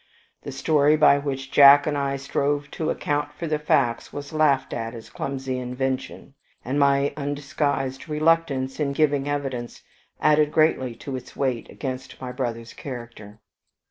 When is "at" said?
4.73-4.95